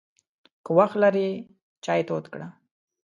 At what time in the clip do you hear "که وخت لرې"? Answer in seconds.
0.63-1.27